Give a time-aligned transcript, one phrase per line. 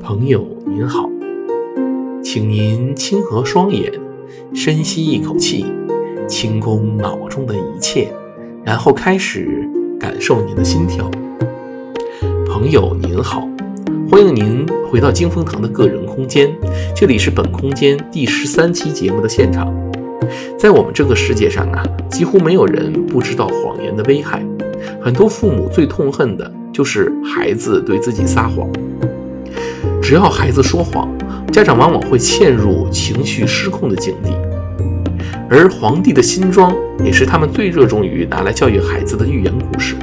[0.00, 1.08] 朋友您好，
[2.22, 3.92] 请您清合双眼，
[4.54, 5.66] 深吸一口气，
[6.26, 8.12] 清空脑中的一切，
[8.64, 9.68] 然后开始
[9.98, 11.10] 感受您的心跳。
[12.46, 13.48] 朋友您好，
[14.10, 16.54] 欢迎您回到金风堂的个人空间，
[16.94, 19.74] 这里是本空间第十三期节目的现场。
[20.56, 24.42] 在我们这个世界上啊，几乎没有人不知道谎言的危害。
[25.04, 28.66] 很多父母最痛恨的就是孩子对自己撒谎。
[30.00, 31.06] 只要孩子说谎，
[31.52, 34.30] 家长往往会陷入情绪失控的境地。
[35.50, 39.94] 而皇帝的新装也是他们最热衷于拿来教育孩子的寓言故事。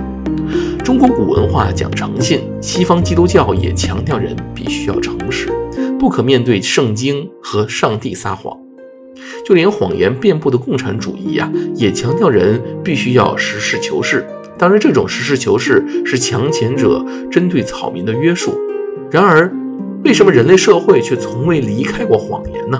[0.83, 5.49] 中国古文化讲诚信，西方基督教也强调人必须要诚实，
[5.99, 8.55] 不可面对圣经和上帝撒谎。
[9.43, 14.23] 就连谎言遍布的共产主义呀、啊，也强调人必须要实事求是。
[14.61, 18.53] 当然，这种实事求是是强权者针对草民的约束。
[19.09, 19.51] 然而，
[20.05, 22.79] 为什么人类社会却从未离开过谎言呢？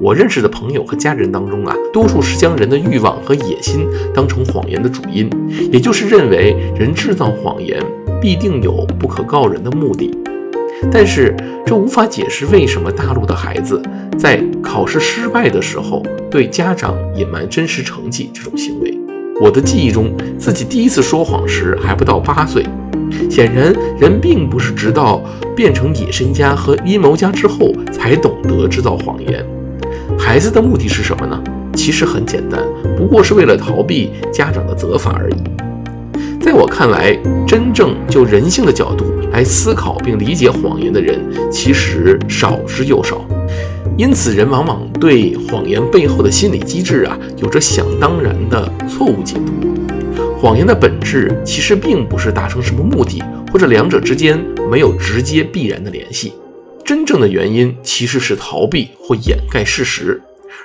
[0.00, 5.30] 我认识的朋友和家人当中啊，多数是将人的欲望和野心当成谎言的主因，
[5.70, 7.80] 也就是认为人制造谎言
[8.20, 10.12] 必定有不可告人的目的。
[10.90, 11.32] 但是，
[11.64, 13.80] 这无法解释为什么大陆的孩子
[14.18, 19.05] 在考试失败的时候对家长隐瞒真实成绩这种行为。
[19.38, 22.64] 我的记忆中，自己第一次说谎时还不到八岁。
[23.30, 25.22] 显然，人并不是直到
[25.54, 29.44] 变成野心家和阴谋家之后才懂得制造谎言。
[30.18, 31.38] 孩子的目的是什么呢？
[31.74, 32.62] 其实很简单，
[32.96, 35.36] 不过是为了逃避家长的责罚而已。
[36.40, 37.14] 在我看来，
[37.46, 41.20] 真正就人性的角度来思考并理解谎言的人，
[41.50, 43.22] 其实少之又少。
[43.96, 49.74] 因此，人往往对谎言背后的心理机制啊，有着想当然的错误解读。
[50.38, 54.38] 谎言的本质其实并不是达成什么目的，或者两者之间
[54.70, 56.34] 没有直接必然的联系。
[56.84, 60.20] 真正的原因其实是逃避或掩盖事实，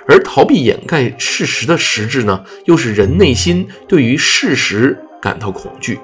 [0.06, 5.98] 而逃避掩盖事实的实质呢，又是人内心对于事实感到恐惧。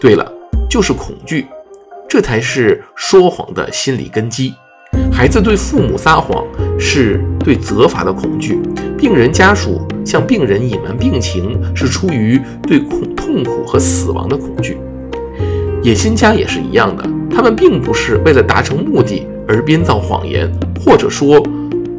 [0.00, 0.30] 对了，
[0.68, 1.46] 就是恐惧，
[2.08, 4.52] 这才是说谎的心理根基。
[5.12, 6.44] 孩子对父母撒谎
[6.78, 8.58] 是对责罚的恐惧，
[8.98, 14.78] 病人家属向病人隐瞒病情是出于对恐痛苦和死亡的恐惧。
[15.82, 20.50] 野心家也是一样的，他们并不是为了达成目的而编造谎言，
[20.84, 21.40] 或者说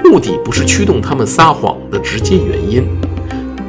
[0.04, 2.86] 目的不是驱动他们撒谎的直接原因。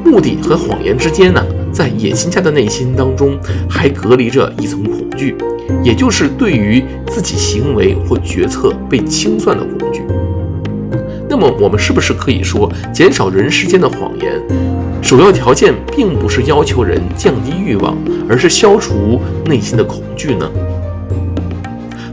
[0.03, 1.41] 目的和谎言之间呢，
[1.75, 3.37] 在野心家的内心当中
[3.69, 5.35] 还隔离着一层恐惧。
[5.83, 10.03] 也就是对于自己行为或决策被清算的恐惧。
[11.27, 14.39] 那么，我们是不是可以说，减少人世间的谎言，
[15.01, 17.97] 首要条件并不是要求人降低欲望，
[18.29, 20.47] 而是消除内心的恐惧呢？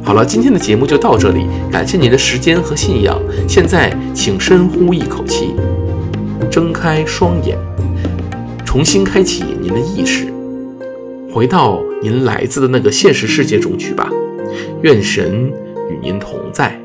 [0.03, 3.21] 好了，今天的节目就到这里，感谢您的时间和信仰。
[3.47, 5.55] 现在，请深呼一口气，
[6.51, 7.59] 睁开双眼，
[8.73, 10.33] 重新开启您的意识。
[11.31, 14.11] 回到您来自的那个现实世界中去吧，
[14.81, 15.53] 愿神
[15.91, 16.82] 与您同在。